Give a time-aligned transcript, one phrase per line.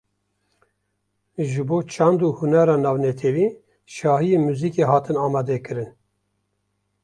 [1.49, 3.47] Ji Bo Çand û Hunera Navnetewî,
[3.95, 5.89] şahiyên muzîkê hatin amade kirin